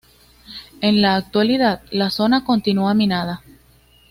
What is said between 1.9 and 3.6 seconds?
la zona continúa minada.